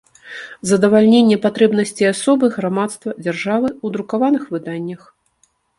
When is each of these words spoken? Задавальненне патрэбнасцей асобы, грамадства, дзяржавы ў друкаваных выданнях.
Задавальненне 0.69 1.37
патрэбнасцей 1.43 2.07
асобы, 2.13 2.45
грамадства, 2.57 3.11
дзяржавы 3.23 3.67
ў 3.85 3.99
друкаваных 3.99 4.43
выданнях. 4.57 5.01